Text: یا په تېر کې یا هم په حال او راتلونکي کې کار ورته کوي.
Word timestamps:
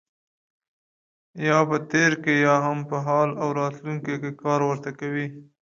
یا 1.47 1.57
په 1.69 1.77
تېر 1.91 2.11
کې 2.23 2.33
یا 2.45 2.55
هم 2.65 2.77
په 2.89 2.97
حال 3.05 3.29
او 3.41 3.47
راتلونکي 3.59 4.15
کې 4.21 4.31
کار 4.43 4.59
ورته 4.69 4.91
کوي. 4.99 5.27